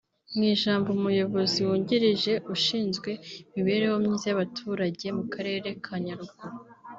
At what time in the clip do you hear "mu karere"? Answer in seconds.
5.17-5.69